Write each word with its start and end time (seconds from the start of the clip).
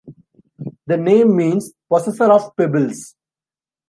The 0.87 0.97
name 0.97 1.35
means 1.35 1.73
"possessor 1.87 2.31
of 2.31 2.55
pebbles". 2.57 3.13